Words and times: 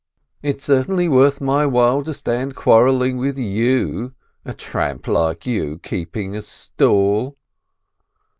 "It's 0.41 0.63
certainly 0.65 1.07
worth 1.07 1.39
my 1.41 1.63
while 1.67 2.01
to 2.05 2.13
stand 2.15 2.55
quarrelling 2.55 3.17
with 3.17 3.37
you! 3.37 4.15
A 4.43 4.51
tramp 4.51 5.07
like 5.07 5.45
you 5.45 5.77
keeping 5.83 6.35
a 6.35 6.41
stall 6.41 7.37